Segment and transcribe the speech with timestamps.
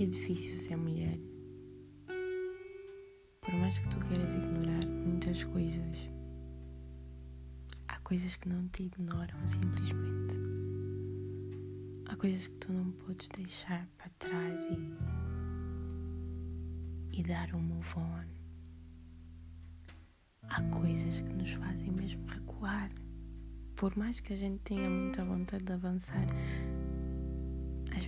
[0.00, 1.14] É difícil ser mulher.
[3.42, 6.08] Por mais que tu queiras ignorar muitas coisas,
[7.86, 10.38] há coisas que não te ignoram simplesmente.
[12.08, 14.58] Há coisas que tu não podes deixar para trás
[17.12, 18.24] e, e dar um move on.
[20.48, 22.90] Há coisas que nos fazem mesmo recuar.
[23.76, 26.26] Por mais que a gente tenha muita vontade de avançar,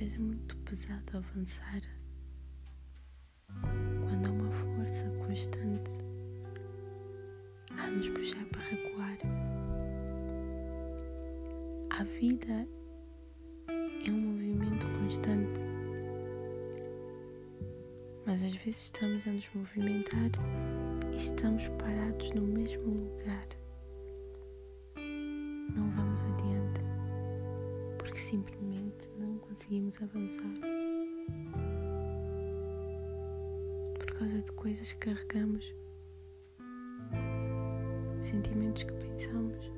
[0.00, 1.82] vezes é muito pesado avançar
[4.00, 5.90] quando há uma força constante
[7.76, 9.18] a nos puxar para recuar.
[11.90, 12.66] A vida
[14.06, 15.60] é um movimento constante,
[18.24, 20.30] mas às vezes estamos a nos movimentar
[21.12, 22.99] e estamos parados no mesmo lugar.
[28.20, 30.52] Porque simplesmente não conseguimos avançar.
[33.98, 35.74] Por causa de coisas que carregamos,
[38.20, 39.72] sentimentos que pensamos,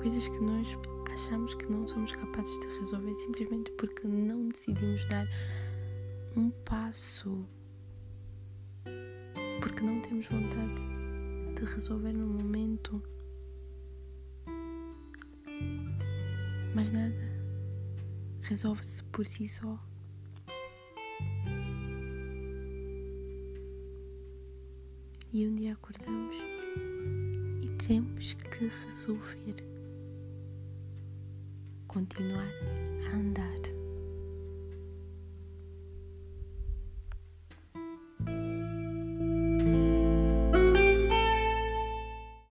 [0.00, 0.68] coisas que nós
[1.12, 5.26] achamos que não somos capazes de resolver simplesmente porque não decidimos dar
[6.36, 7.44] um passo,
[9.60, 10.86] porque não temos vontade
[11.56, 13.02] de resolver no momento.
[16.74, 17.14] Mas nada
[18.42, 19.78] resolve-se por si só.
[25.32, 26.36] E um dia acordamos
[27.62, 29.64] e temos que resolver
[31.86, 32.48] continuar
[33.10, 33.41] a andar.